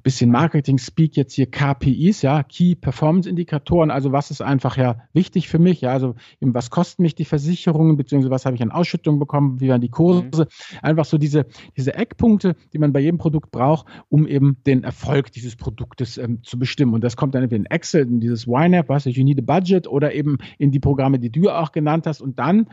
[0.03, 5.49] bisschen Marketing-Speak jetzt hier KPIs, ja, Key Performance Indikatoren, also was ist einfach ja wichtig
[5.49, 8.71] für mich, ja, also eben was kosten mich die Versicherungen, beziehungsweise was habe ich an
[8.71, 10.79] Ausschüttungen bekommen, wie waren die Kurse, mhm.
[10.83, 11.47] einfach so diese,
[11.77, 16.43] diese Eckpunkte, die man bei jedem Produkt braucht, um eben den Erfolg dieses Produktes ähm,
[16.43, 16.95] zu bestimmen.
[16.95, 19.43] Und das kommt dann entweder in Excel, in dieses YNAB, was ich, you need a
[19.43, 22.21] budget, oder eben in die Programme, die du auch genannt hast.
[22.21, 22.69] Und dann,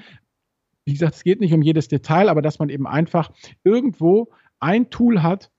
[0.86, 3.32] wie gesagt, es geht nicht um jedes Detail, aber dass man eben einfach
[3.64, 5.52] irgendwo ein Tool hat,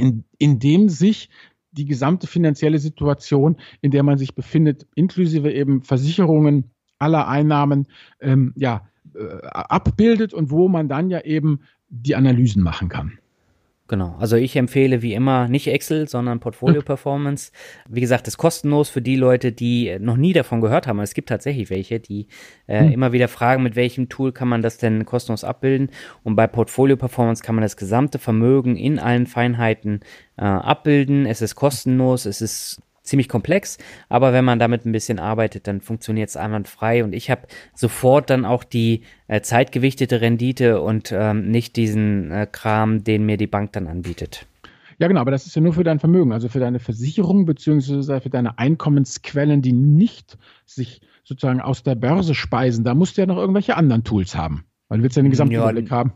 [0.00, 1.28] in, in dem sich
[1.72, 7.86] die gesamte finanzielle Situation, in der man sich befindet, inklusive eben Versicherungen aller Einnahmen,
[8.20, 13.19] ähm, ja, äh, abbildet und wo man dann ja eben die Analysen machen kann.
[13.90, 14.14] Genau.
[14.20, 17.50] Also ich empfehle wie immer nicht Excel, sondern Portfolio Performance.
[17.88, 21.00] Wie gesagt, ist kostenlos für die Leute, die noch nie davon gehört haben.
[21.00, 22.28] Es gibt tatsächlich welche, die
[22.68, 22.92] äh, hm.
[22.92, 25.90] immer wieder fragen, mit welchem Tool kann man das denn kostenlos abbilden.
[26.22, 30.02] Und bei Portfolio Performance kann man das gesamte Vermögen in allen Feinheiten
[30.36, 31.26] äh, abbilden.
[31.26, 33.76] Es ist kostenlos, es ist ziemlich komplex,
[34.08, 37.42] aber wenn man damit ein bisschen arbeitet, dann funktioniert es einwandfrei und ich habe
[37.74, 43.36] sofort dann auch die äh, zeitgewichtete Rendite und ähm, nicht diesen äh, Kram, den mir
[43.36, 44.46] die Bank dann anbietet.
[44.98, 48.20] Ja, genau, aber das ist ja nur für dein Vermögen, also für deine Versicherung beziehungsweise
[48.20, 52.84] für deine Einkommensquellen, die nicht sich sozusagen aus der Börse speisen.
[52.84, 55.54] Da musst du ja noch irgendwelche anderen Tools haben, weil du willst ja den gesamten
[55.54, 56.12] ja, Überblick haben.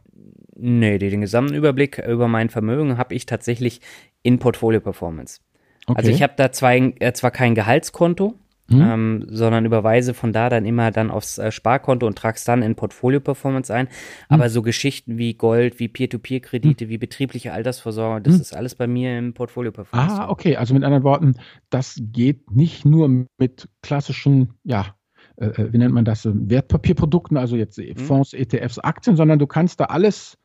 [0.56, 3.80] Nee, den gesamten Überblick über mein Vermögen habe ich tatsächlich
[4.22, 5.40] in Portfolio Performance.
[5.86, 5.98] Also okay.
[5.98, 8.34] Also ich habe da zwei, äh, zwar kein Gehaltskonto,
[8.70, 8.80] hm.
[8.80, 12.74] ähm, sondern überweise von da dann immer dann aufs äh, Sparkonto und trag's dann in
[12.74, 13.86] Portfolio Performance ein.
[13.86, 13.94] Hm.
[14.28, 16.90] Aber so Geschichten wie Gold, wie Peer-to-Peer-Kredite, hm.
[16.90, 18.40] wie betriebliche Altersvorsorge, das hm.
[18.40, 20.22] ist alles bei mir im Portfolio Performance.
[20.22, 20.56] Ah, okay.
[20.56, 21.34] Also mit anderen Worten,
[21.68, 24.94] das geht nicht nur mit klassischen, ja,
[25.36, 27.96] äh, äh wie nennt man das, Wertpapierprodukten, also jetzt mhm.
[27.96, 30.38] Fonds, ETFs, Aktien, sondern du kannst da alles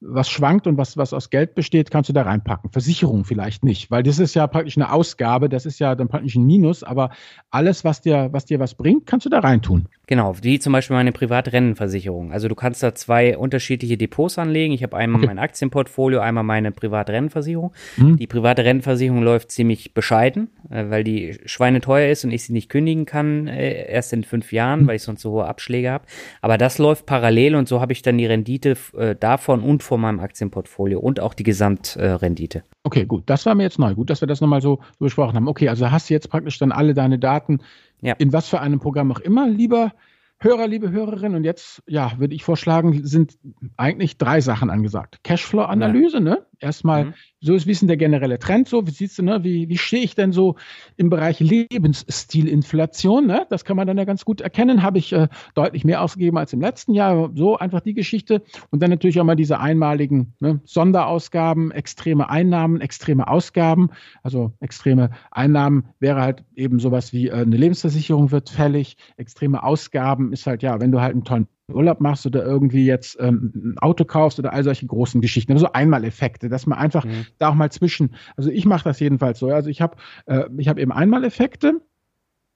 [0.00, 2.70] was schwankt und was, was aus Geld besteht, kannst du da reinpacken.
[2.70, 6.36] Versicherung vielleicht nicht, weil das ist ja praktisch eine Ausgabe, das ist ja dann praktisch
[6.36, 7.10] ein Minus, aber
[7.50, 9.88] alles, was dir, was dir was bringt, kannst du da reintun.
[10.10, 12.32] Genau, wie zum Beispiel meine Privatrennenversicherung.
[12.32, 14.74] Also du kannst da zwei unterschiedliche Depots anlegen.
[14.74, 15.28] Ich habe einmal okay.
[15.28, 17.72] mein Aktienportfolio, einmal meine Privatrennenversicherung.
[17.96, 18.16] Mhm.
[18.16, 22.68] Die private Rennenversicherung läuft ziemlich bescheiden, äh, weil die schweineteuer ist und ich sie nicht
[22.68, 24.86] kündigen kann, äh, erst in fünf Jahren, mhm.
[24.88, 26.06] weil ich sonst so hohe Abschläge habe.
[26.40, 30.00] Aber das läuft parallel und so habe ich dann die Rendite äh, davon und von
[30.00, 32.62] meinem Aktienportfolio und auch die Gesamtrendite.
[32.84, 33.24] Okay, gut.
[33.26, 33.92] Das war mir jetzt neu.
[33.96, 35.48] Gut, dass wir das nochmal so besprochen haben.
[35.48, 37.58] Okay, also hast du jetzt praktisch dann alle deine Daten
[38.00, 38.14] ja.
[38.18, 39.92] in was für einem Programm auch immer, lieber
[40.38, 43.36] Hörer, liebe Hörerinnen, und jetzt, ja, würde ich vorschlagen, sind
[43.76, 45.18] eigentlich drei Sachen angesagt.
[45.24, 46.20] Cashflow-Analyse, ja.
[46.20, 46.46] ne?
[46.60, 47.14] Erstmal, mhm.
[47.40, 48.86] so ist wie ist denn der generelle Trend so?
[48.86, 49.42] Wie siehst du, ne?
[49.42, 50.56] Wie, wie stehe ich denn so
[50.96, 53.46] im Bereich Lebensstilinflation, ne?
[53.48, 54.82] Das kann man dann ja ganz gut erkennen.
[54.82, 57.30] Habe ich äh, deutlich mehr ausgegeben als im letzten Jahr.
[57.34, 58.42] So einfach die Geschichte.
[58.70, 60.60] Und dann natürlich auch mal diese einmaligen ne?
[60.64, 63.90] Sonderausgaben, extreme Einnahmen, extreme Ausgaben.
[64.22, 68.98] Also extreme Einnahmen wäre halt eben sowas wie äh, eine Lebensversicherung wird fällig.
[69.16, 73.18] Extreme Ausgaben ist halt, ja, wenn du halt einen tollen Urlaub machst oder irgendwie jetzt
[73.20, 75.52] ähm, ein Auto kaufst oder all solche großen Geschichten.
[75.52, 77.26] Also Einmaleffekte, dass man einfach mhm.
[77.38, 79.48] da auch mal zwischen, also ich mache das jedenfalls so.
[79.48, 81.80] Also ich habe äh, ich habe eben Einmaleffekte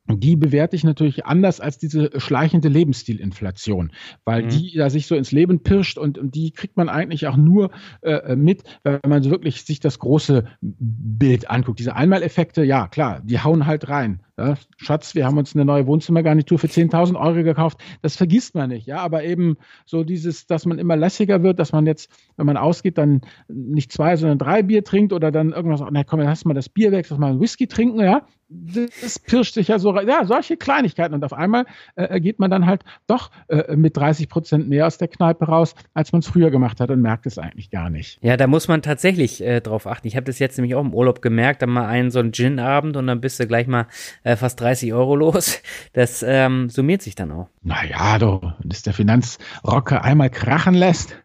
[0.07, 3.93] die bewerte ich natürlich anders als diese schleichende Lebensstilinflation,
[4.25, 4.49] weil mhm.
[4.51, 7.71] die da sich so ins Leben pirscht und, und die kriegt man eigentlich auch nur
[8.03, 11.79] äh, mit, wenn man so wirklich sich das große Bild anguckt.
[11.79, 14.21] Diese Einmaleffekte, ja klar, die hauen halt rein.
[14.37, 17.79] Ja, Schatz, wir haben uns eine neue Wohnzimmergarnitur für 10.000 Euro gekauft.
[18.03, 18.87] Das vergisst man nicht.
[18.87, 22.57] Ja, aber eben so dieses, dass man immer lässiger wird, dass man jetzt, wenn man
[22.57, 26.49] ausgeht, dann nicht zwei, sondern drei Bier trinkt oder dann irgendwas, na komm, dann du
[26.49, 28.01] mal das Bier weg, lass mal einen Whisky trinken.
[28.01, 31.15] Ja, das pirscht sich ja so, ja, solche Kleinigkeiten.
[31.15, 31.65] Und auf einmal
[31.97, 35.75] äh, geht man dann halt doch äh, mit 30 Prozent mehr aus der Kneipe raus,
[35.95, 38.19] als man es früher gemacht hat und merkt es eigentlich gar nicht.
[38.23, 40.07] Ja, da muss man tatsächlich äh, drauf achten.
[40.07, 42.97] Ich habe das jetzt nämlich auch im Urlaub gemerkt, dann mal einen so einen Gin-Abend
[42.97, 43.87] und dann bist du gleich mal
[44.25, 45.63] äh, fast 30 Euro los.
[45.93, 47.49] Das ähm, summiert sich dann auch.
[47.63, 51.17] Naja, du, wenn es der Finanzrocker einmal krachen lässt.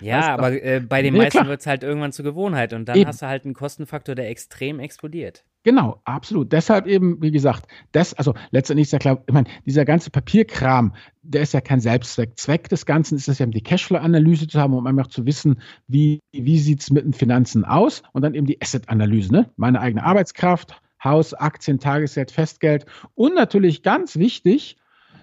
[0.00, 2.86] Ja, weißt aber äh, bei den ja, meisten wird es halt irgendwann zur Gewohnheit und
[2.86, 3.08] dann Eben.
[3.08, 5.44] hast du halt einen Kostenfaktor, der extrem explodiert.
[5.64, 6.52] Genau, absolut.
[6.52, 10.94] Deshalb eben, wie gesagt, das, also letztendlich ist ja klar, ich meine, dieser ganze Papierkram,
[11.22, 12.38] der ist ja kein Selbstzweck.
[12.38, 16.20] Zweck des Ganzen ist es ja, die Cashflow-Analyse zu haben, um einfach zu wissen, wie,
[16.32, 19.50] wie sieht es mit den Finanzen aus und dann eben die Asset-Analyse, ne?
[19.56, 24.78] Meine eigene Arbeitskraft, Haus, Aktien, Tagesgeld, Festgeld und natürlich ganz wichtig,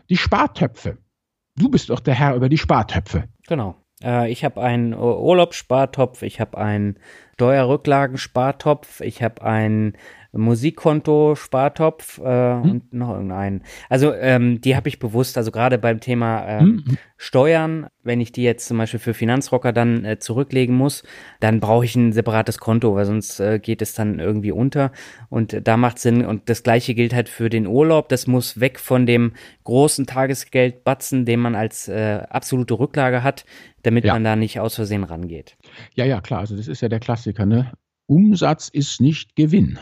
[0.09, 0.97] die Spartöpfe.
[1.55, 3.27] Du bist doch der Herr über die Spartöpfe.
[3.47, 3.75] Genau.
[4.03, 6.97] Äh, ich habe einen Urlaubsspartopf, ich habe einen
[7.35, 9.97] Steuerrücklagenspartopf, ich habe einen
[10.33, 12.71] Musikkonto, Spartopf äh, hm.
[12.71, 13.63] und noch irgendeinen.
[13.89, 16.97] Also ähm, die habe ich bewusst, also gerade beim Thema ähm, hm.
[17.17, 21.03] Steuern, wenn ich die jetzt zum Beispiel für Finanzrocker dann äh, zurücklegen muss,
[21.39, 24.91] dann brauche ich ein separates Konto, weil sonst äh, geht es dann irgendwie unter.
[25.29, 26.25] Und da macht Sinn.
[26.25, 28.09] Und das gleiche gilt halt für den Urlaub.
[28.09, 29.33] Das muss weg von dem
[29.65, 33.45] großen Tagesgeldbatzen, den man als äh, absolute Rücklage hat,
[33.83, 34.13] damit ja.
[34.13, 35.57] man da nicht aus Versehen rangeht.
[35.95, 36.39] Ja, ja, klar.
[36.39, 37.71] Also das ist ja der Klassiker, ne?
[38.07, 39.77] Umsatz ist nicht Gewinn.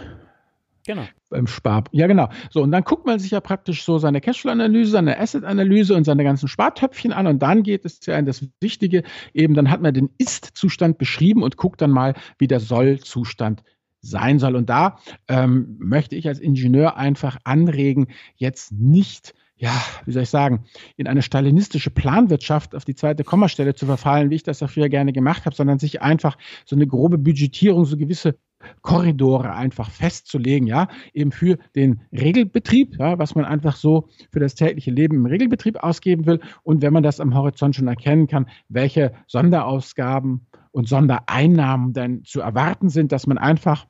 [0.86, 1.04] Genau.
[1.30, 1.84] Beim Spar.
[1.92, 2.30] Ja, genau.
[2.50, 6.24] So, und dann guckt man sich ja praktisch so seine Cashflow-Analyse, seine Asset-Analyse und seine
[6.24, 7.28] ganzen Spartöpfchen an.
[7.28, 11.44] Und dann geht es ja in das Wichtige, eben dann hat man den Ist-Zustand beschrieben
[11.44, 13.63] und guckt dann mal, wie der Soll-Zustand
[14.02, 14.56] sein soll.
[14.56, 19.74] Und da ähm, möchte ich als Ingenieur einfach anregen, jetzt nicht ja,
[20.06, 20.63] wie soll ich sagen,
[20.96, 24.88] in eine stalinistische Planwirtschaft auf die zweite Kommastelle zu verfallen, wie ich das auch früher
[24.88, 28.39] gerne gemacht habe, sondern sich einfach so eine grobe Budgetierung, so gewisse
[28.82, 34.56] Korridore einfach festzulegen, ja, eben für den Regelbetrieb, ja, was man einfach so für das
[34.56, 36.39] tägliche Leben im Regelbetrieb ausgeben will.
[36.63, 42.41] Und wenn man das am Horizont schon erkennen kann, welche Sonderausgaben und Sondereinnahmen dann zu
[42.41, 43.88] erwarten sind, dass man einfach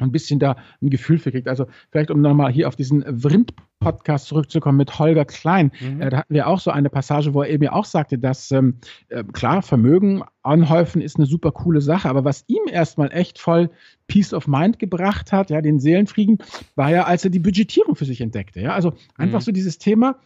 [0.00, 1.48] ein bisschen da ein Gefühl für kriegt.
[1.48, 6.02] Also vielleicht, um nochmal hier auf diesen Vrind-Podcast zurückzukommen mit Holger Klein, mhm.
[6.02, 8.78] äh, da hatten wir auch so eine Passage, wo er eben auch sagte, dass ähm,
[9.08, 13.70] äh, klar, Vermögen anhäufen ist eine super coole Sache, aber was ihm erstmal echt voll
[14.08, 16.38] Peace of Mind gebracht hat, ja, den Seelenfrieden,
[16.74, 18.60] war ja, als er die Budgetierung für sich entdeckte.
[18.60, 19.44] Ja, also einfach mhm.
[19.44, 20.18] so dieses Thema,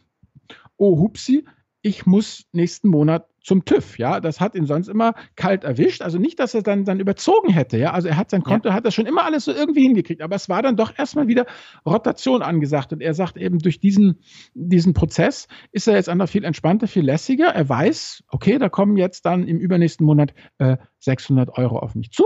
[0.76, 1.44] oh hupsi,
[1.82, 4.20] ich muss nächsten Monat zum TÜV, ja.
[4.20, 6.02] Das hat ihn sonst immer kalt erwischt.
[6.02, 7.92] Also nicht, dass er dann, dann überzogen hätte, ja.
[7.92, 8.74] Also er hat sein Konto, ja.
[8.74, 10.20] hat das schon immer alles so irgendwie hingekriegt.
[10.20, 11.46] Aber es war dann doch erstmal wieder
[11.86, 12.92] Rotation angesagt.
[12.92, 14.20] Und er sagt eben, durch diesen,
[14.54, 17.46] diesen Prozess ist er jetzt einfach viel entspannter, viel lässiger.
[17.46, 22.12] Er weiß, okay, da kommen jetzt dann im übernächsten Monat äh, 600 Euro auf mich
[22.12, 22.24] zu.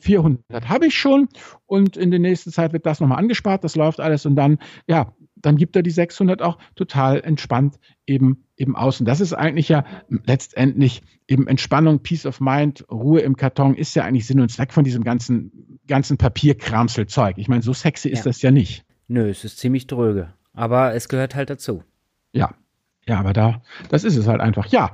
[0.00, 1.28] 400 ähm, habe ich schon
[1.66, 5.12] und in der nächsten Zeit wird das nochmal angespart, das läuft alles und dann, ja,
[5.46, 8.98] dann gibt er die 600 auch total entspannt eben, eben aus.
[8.98, 13.94] Und das ist eigentlich ja letztendlich eben Entspannung, Peace of Mind, Ruhe im Karton ist
[13.94, 17.38] ja eigentlich Sinn und Zweck von diesem ganzen, ganzen Papierkramselzeug.
[17.38, 18.24] Ich meine, so sexy ist ja.
[18.24, 18.84] das ja nicht.
[19.06, 20.32] Nö, es ist ziemlich dröge.
[20.52, 21.84] Aber es gehört halt dazu.
[22.32, 22.54] Ja,
[23.06, 24.66] ja, aber da, das ist es halt einfach.
[24.66, 24.92] Ja,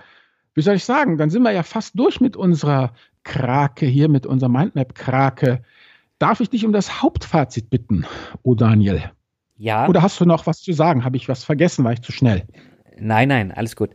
[0.54, 2.92] wie soll ich sagen, dann sind wir ja fast durch mit unserer
[3.24, 5.64] Krake hier, mit unserer Mindmap-Krake.
[6.18, 8.04] Darf ich dich um das Hauptfazit bitten,
[8.42, 9.12] O Daniel?
[9.62, 9.86] Ja.
[9.86, 11.04] Oder hast du noch was zu sagen?
[11.04, 11.84] Habe ich was vergessen?
[11.84, 12.42] War ich zu schnell?
[12.98, 13.90] Nein, nein, alles gut.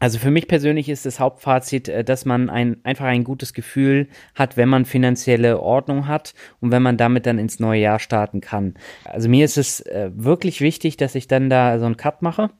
[0.00, 4.08] Also für mich persönlich ist das Hauptfazit, äh, dass man ein, einfach ein gutes Gefühl
[4.34, 8.40] hat, wenn man finanzielle Ordnung hat und wenn man damit dann ins neue Jahr starten
[8.40, 8.74] kann.
[9.04, 12.50] Also mir ist es äh, wirklich wichtig, dass ich dann da so einen Cut mache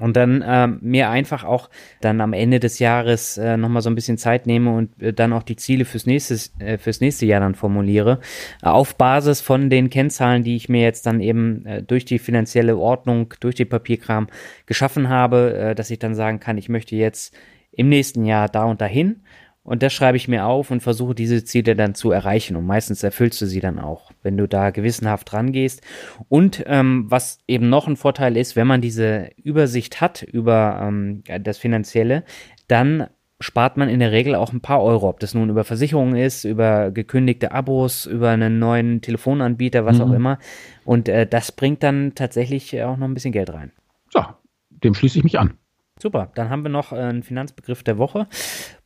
[0.00, 1.68] und dann ähm, mir einfach auch
[2.00, 5.34] dann am Ende des Jahres äh, nochmal so ein bisschen Zeit nehme und äh, dann
[5.34, 8.20] auch die Ziele fürs nächste, äh, fürs nächste Jahr dann formuliere.
[8.62, 12.18] Äh, auf Basis von den Kennzahlen, die ich mir jetzt dann eben äh, durch die
[12.18, 14.28] finanzielle Ordnung, durch den Papierkram
[14.64, 17.34] geschaffen habe, äh, dass ich dann sagen kann, ich möchte jetzt
[17.70, 19.20] im nächsten Jahr da und dahin
[19.64, 22.56] und das schreibe ich mir auf und versuche diese Ziele dann zu erreichen.
[22.56, 25.82] Und meistens erfüllst du sie dann auch, wenn du da gewissenhaft rangehst.
[26.28, 31.22] Und ähm, was eben noch ein Vorteil ist, wenn man diese Übersicht hat über ähm,
[31.42, 32.24] das Finanzielle,
[32.66, 33.06] dann
[33.38, 36.44] spart man in der Regel auch ein paar Euro, ob das nun über Versicherungen ist,
[36.44, 40.04] über gekündigte Abos, über einen neuen Telefonanbieter, was mhm.
[40.04, 40.38] auch immer.
[40.84, 43.70] Und äh, das bringt dann tatsächlich auch noch ein bisschen Geld rein.
[44.10, 44.24] So,
[44.70, 45.54] dem schließe ich mich an.
[46.02, 48.26] Super, dann haben wir noch einen Finanzbegriff der Woche.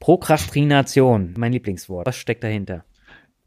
[0.00, 2.06] Prokrastination, mein Lieblingswort.
[2.06, 2.84] Was steckt dahinter?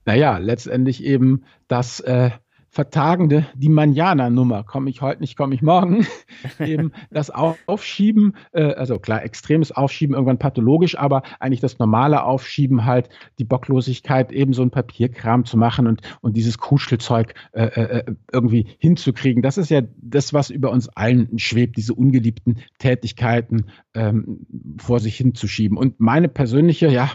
[0.06, 2.32] Naja, letztendlich eben das äh,
[2.70, 6.06] vertagende, die Manjana-Nummer, komme ich heute nicht, komme ich morgen,
[6.60, 12.86] eben das Aufschieben, äh, also klar, extremes Aufschieben, irgendwann pathologisch, aber eigentlich das normale Aufschieben
[12.86, 18.00] halt, die Bocklosigkeit, eben so ein Papierkram zu machen und, und dieses Kuschelzeug äh, äh,
[18.00, 19.42] äh, irgendwie hinzukriegen.
[19.42, 24.46] Das ist ja das, was über uns allen schwebt, diese ungeliebten Tätigkeiten ähm,
[24.78, 25.78] vor sich hinzuschieben.
[25.78, 27.12] Und meine persönliche, ja,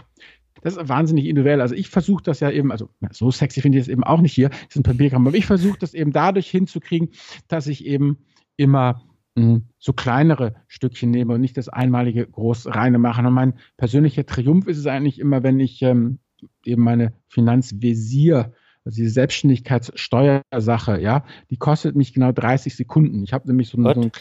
[0.65, 1.61] das ist wahnsinnig individuell.
[1.61, 4.33] Also ich versuche das ja eben, also so sexy finde ich es eben auch nicht
[4.33, 7.09] hier, diesen Papierkram, aber ich versuche das eben dadurch hinzukriegen,
[7.47, 8.17] dass ich eben
[8.57, 9.03] immer
[9.35, 13.21] mh, hm, so kleinere Stückchen nehme und nicht das einmalige groß reine mache.
[13.21, 16.17] Und mein persönlicher Triumph ist es eigentlich immer, wenn ich ähm,
[16.65, 18.51] eben meine Finanzvisier
[18.85, 23.23] also diese Selbstständigkeitssteuersache, ja, die kostet mich genau 30 Sekunden.
[23.23, 24.11] Ich habe nämlich so, ein, so ein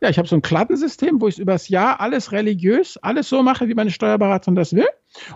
[0.00, 3.68] ja, ich habe so ein Kladdensystem, wo ich übers Jahr alles religiös, alles so mache,
[3.68, 4.88] wie meine Steuerberaterin das will.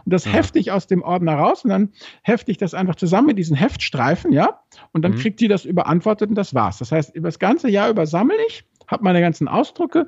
[0.05, 0.33] Und das ja.
[0.33, 1.93] hefte ich aus dem Ordner raus und dann
[2.23, 4.61] hefte ich das einfach zusammen mit diesen Heftstreifen, ja.
[4.93, 5.17] Und dann mhm.
[5.17, 6.79] kriegt die das überantwortet und das war's.
[6.79, 10.07] Das heißt, über das ganze Jahr über sammle ich, habe meine ganzen Ausdrucke,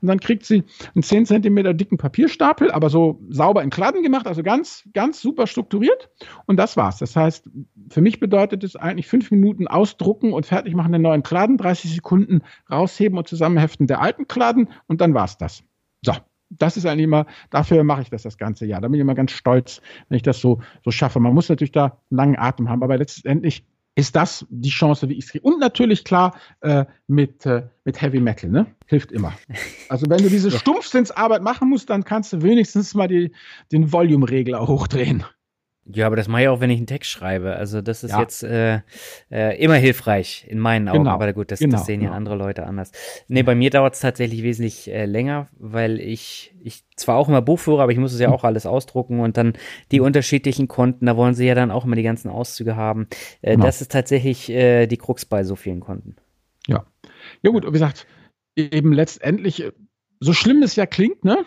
[0.00, 4.26] und dann kriegt sie einen 10 cm dicken Papierstapel, aber so sauber in Kladden gemacht,
[4.26, 6.10] also ganz, ganz super strukturiert.
[6.46, 6.98] Und das war's.
[6.98, 7.48] Das heißt,
[7.90, 11.94] für mich bedeutet es eigentlich fünf Minuten ausdrucken und fertig machen den neuen Kladden, 30
[11.94, 15.62] Sekunden rausheben und zusammenheften der alten Kladden und dann war's das.
[16.02, 16.12] So.
[16.48, 18.80] Das ist eigentlich immer, dafür mache ich das das ganze Jahr.
[18.80, 21.18] Da bin ich immer ganz stolz, wenn ich das so, so schaffe.
[21.18, 23.64] Man muss natürlich da einen langen Atem haben, aber letztendlich
[23.96, 25.42] ist das die Chance, wie ich es kriege.
[25.42, 28.66] Und natürlich klar äh, mit, äh, mit Heavy Metal, ne?
[28.84, 29.32] Hilft immer.
[29.88, 33.32] Also wenn du diese Stumpfsinnsarbeit machen musst, dann kannst du wenigstens mal die,
[33.72, 35.24] den Volume-Regler hochdrehen.
[35.92, 37.54] Ja, aber das mache ich auch, wenn ich einen Text schreibe.
[37.54, 38.20] Also das ist ja.
[38.20, 38.80] jetzt äh,
[39.30, 41.04] äh, immer hilfreich in meinen Augen.
[41.04, 41.10] Genau.
[41.10, 42.12] Aber gut, das, genau, das sehen genau.
[42.12, 42.90] ja andere Leute anders.
[43.28, 47.40] Nee, bei mir dauert es tatsächlich wesentlich äh, länger, weil ich, ich zwar auch immer
[47.40, 48.34] Buch führe, aber ich muss es ja hm.
[48.34, 49.52] auch alles ausdrucken und dann
[49.92, 53.06] die unterschiedlichen Konten, da wollen sie ja dann auch immer die ganzen Auszüge haben.
[53.42, 53.66] Äh, genau.
[53.66, 56.16] Das ist tatsächlich äh, die Krux bei so vielen Konten.
[56.66, 56.84] Ja.
[57.42, 58.06] Ja gut, wie gesagt,
[58.56, 59.72] eben letztendlich, äh,
[60.18, 61.44] so schlimm es ja klingt, ne?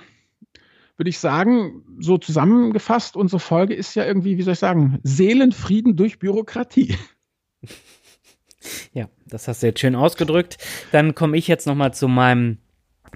[0.99, 5.95] Würde ich sagen, so zusammengefasst, unsere Folge ist ja irgendwie, wie soll ich sagen, Seelenfrieden
[5.95, 6.95] durch Bürokratie.
[8.91, 10.57] Ja, das hast du jetzt schön ausgedrückt.
[10.91, 12.57] Dann komme ich jetzt nochmal zu meinem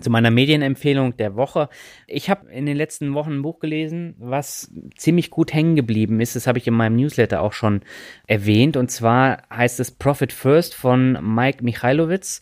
[0.02, 1.70] zu meiner Medienempfehlung der Woche.
[2.08, 6.36] Ich habe in den letzten Wochen ein Buch gelesen, was ziemlich gut hängen geblieben ist.
[6.36, 7.82] Das habe ich in meinem Newsletter auch schon
[8.26, 8.76] erwähnt.
[8.76, 12.42] Und zwar heißt es Profit First von Mike Michailowitz.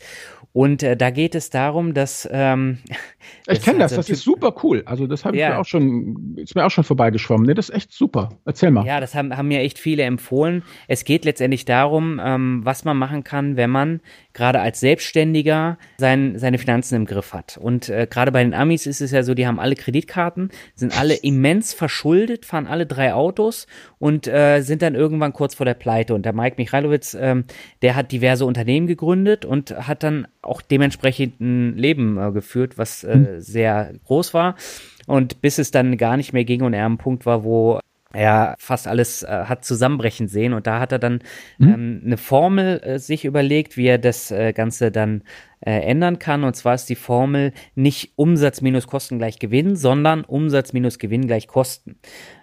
[0.53, 2.79] Und äh, da geht es darum, dass ähm,
[3.47, 4.83] ich kenne das, also das ist super cool.
[4.85, 5.51] Also das habe ich ja.
[5.51, 7.45] mir auch schon, ist mir auch schon vorbeigeschwommen.
[7.47, 8.29] Nee, das ist echt super.
[8.45, 8.85] Erzähl mal.
[8.85, 10.63] Ja, das haben, haben mir echt viele empfohlen.
[10.87, 14.01] Es geht letztendlich darum, ähm, was man machen kann, wenn man
[14.33, 17.57] gerade als Selbstständiger sein, seine Finanzen im Griff hat.
[17.57, 20.97] Und äh, gerade bei den Amis ist es ja so, die haben alle Kreditkarten, sind
[20.97, 23.67] alle immens verschuldet, fahren alle drei Autos
[23.99, 26.13] und äh, sind dann irgendwann kurz vor der Pleite.
[26.13, 27.45] Und der Mike Michailowitz, ähm,
[27.81, 33.03] der hat diverse Unternehmen gegründet und hat dann auch dementsprechend ein Leben äh, geführt, was
[33.03, 33.39] äh, mhm.
[33.39, 34.55] sehr groß war.
[35.07, 37.79] Und bis es dann gar nicht mehr ging und er am Punkt war, wo
[38.13, 41.19] er fast alles äh, hat zusammenbrechen sehen und da hat er dann
[41.57, 41.73] mhm.
[41.73, 45.23] ähm, eine Formel äh, sich überlegt, wie er das äh, Ganze dann
[45.61, 46.43] äh, ändern kann.
[46.43, 51.27] Und zwar ist die Formel nicht Umsatz minus Kosten gleich Gewinn, sondern Umsatz minus Gewinn
[51.27, 51.97] gleich Kosten.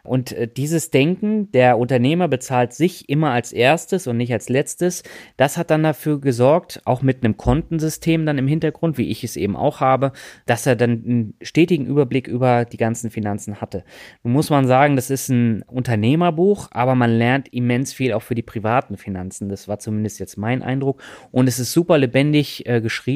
[0.05, 5.03] Und äh, dieses Denken, der Unternehmer bezahlt sich immer als erstes und nicht als letztes,
[5.37, 9.37] das hat dann dafür gesorgt, auch mit einem Kontensystem dann im Hintergrund, wie ich es
[9.37, 10.13] eben auch habe,
[10.47, 13.85] dass er dann einen stetigen Überblick über die ganzen Finanzen hatte.
[14.23, 18.35] Nun muss man sagen, das ist ein Unternehmerbuch, aber man lernt immens viel auch für
[18.35, 19.49] die privaten Finanzen.
[19.49, 21.03] Das war zumindest jetzt mein Eindruck.
[21.33, 23.08] Und es ist super lebendig äh, geschrieben.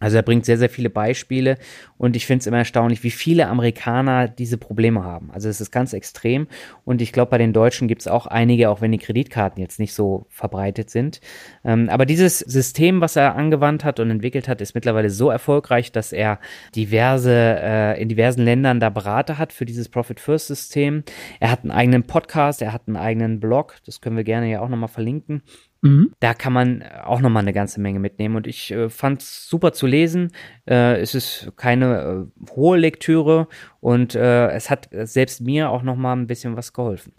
[0.00, 1.58] Also er bringt sehr, sehr viele Beispiele
[1.98, 5.30] und ich finde es immer erstaunlich, wie viele Amerikaner diese Probleme haben.
[5.30, 6.48] Also es ist ganz extrem
[6.86, 9.78] und ich glaube, bei den Deutschen gibt es auch einige, auch wenn die Kreditkarten jetzt
[9.78, 11.20] nicht so verbreitet sind.
[11.64, 15.92] Ähm, aber dieses System, was er angewandt hat und entwickelt hat, ist mittlerweile so erfolgreich,
[15.92, 16.40] dass er
[16.74, 21.04] diverse, äh, in diversen Ländern da Berater hat für dieses Profit First System.
[21.40, 24.60] Er hat einen eigenen Podcast, er hat einen eigenen Blog, das können wir gerne ja
[24.62, 25.42] auch nochmal verlinken.
[25.82, 26.12] Mhm.
[26.20, 28.36] Da kann man auch nochmal eine ganze Menge mitnehmen.
[28.36, 30.32] Und ich äh, fand es super zu lesen.
[30.66, 33.48] Äh, es ist keine äh, hohe Lektüre
[33.80, 37.12] und äh, es hat selbst mir auch nochmal ein bisschen was geholfen.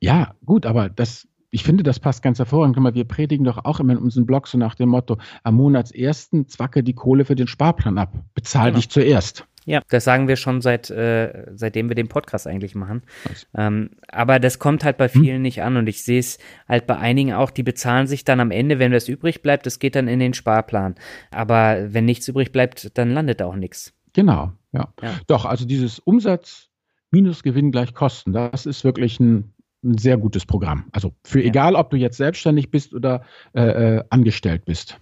[0.00, 2.76] Ja, gut, aber das, ich finde, das passt ganz hervorragend.
[2.76, 5.54] Guck mal, wir predigen doch auch immer in unserem Blog so nach dem Motto, am
[5.54, 8.12] Monatsersten zwacke die Kohle für den Sparplan ab.
[8.34, 8.76] Bezahl genau.
[8.76, 9.46] dich zuerst.
[9.64, 13.02] Ja, das sagen wir schon seit äh, seitdem wir den Podcast eigentlich machen.
[13.54, 15.22] Ähm, aber das kommt halt bei hm.
[15.22, 15.42] vielen hm.
[15.42, 18.50] nicht an und ich sehe es halt bei einigen auch, die bezahlen sich dann am
[18.50, 20.96] Ende, wenn das übrig bleibt, das geht dann in den Sparplan.
[21.30, 23.92] Aber wenn nichts übrig bleibt, dann landet auch nichts.
[24.12, 24.92] Genau, ja.
[25.00, 25.14] ja.
[25.26, 26.68] Doch, also dieses Umsatz
[27.10, 29.52] minus Gewinn gleich Kosten, das ist wirklich ein,
[29.84, 30.86] ein sehr gutes Programm.
[30.92, 31.46] Also für ja.
[31.46, 33.22] egal, ob du jetzt selbstständig bist oder
[33.54, 34.98] äh, äh angestellt bist.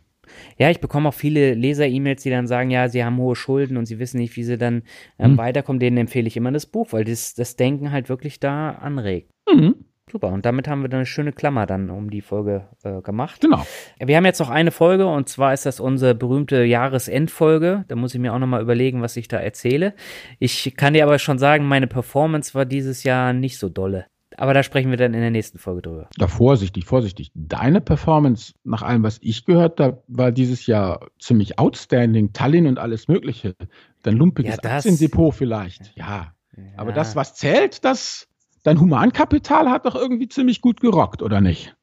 [0.58, 3.86] Ja, ich bekomme auch viele Leser-E-Mails, die dann sagen, ja, sie haben hohe Schulden und
[3.86, 4.82] sie wissen nicht, wie sie dann
[5.18, 5.38] ähm, mhm.
[5.38, 5.80] weiterkommen.
[5.80, 9.30] Denen empfehle ich immer das Buch, weil das, das Denken halt wirklich da anregt.
[9.50, 9.84] Mhm.
[10.10, 13.40] Super, und damit haben wir dann eine schöne Klammer dann um die Folge äh, gemacht.
[13.40, 13.64] Genau.
[14.00, 17.84] Wir haben jetzt noch eine Folge und zwar ist das unsere berühmte Jahresendfolge.
[17.86, 19.94] Da muss ich mir auch nochmal überlegen, was ich da erzähle.
[20.40, 24.06] Ich kann dir aber schon sagen, meine Performance war dieses Jahr nicht so dolle.
[24.40, 26.08] Aber da sprechen wir dann in der nächsten Folge drüber.
[26.16, 27.30] Da vorsichtig, vorsichtig.
[27.34, 32.32] Deine Performance, nach allem, was ich gehört habe, war dieses Jahr ziemlich outstanding.
[32.32, 33.54] Tallinn und alles Mögliche.
[34.02, 35.92] Dein lumpiges ja, Aktiendepot vielleicht.
[35.94, 36.32] Ja.
[36.56, 36.62] ja.
[36.78, 38.28] Aber das, was zählt, das,
[38.62, 41.76] dein Humankapital hat doch irgendwie ziemlich gut gerockt, oder nicht?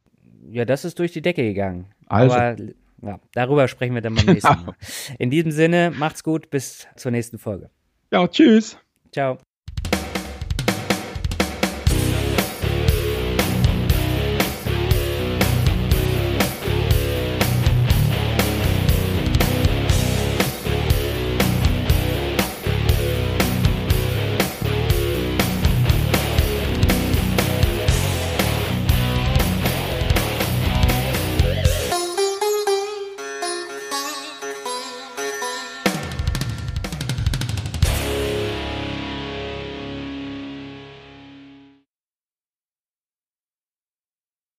[0.50, 1.86] Ja, das ist durch die Decke gegangen.
[2.08, 2.36] Also.
[2.36, 2.56] Aber
[3.04, 4.74] ja, darüber sprechen wir dann beim nächsten Mal.
[5.20, 7.70] In diesem Sinne, macht's gut, bis zur nächsten Folge.
[8.12, 8.80] Ja, tschüss.
[9.12, 9.38] Ciao.